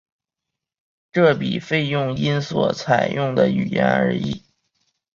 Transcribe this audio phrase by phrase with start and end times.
[1.11, 4.43] 这笔费用因所采用的语言而异。